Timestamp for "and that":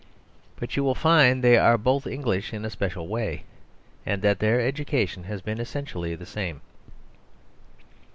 4.03-4.39